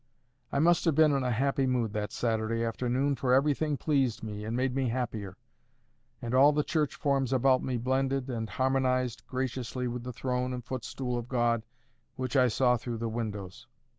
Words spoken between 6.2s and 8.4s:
and all the church forms about me blended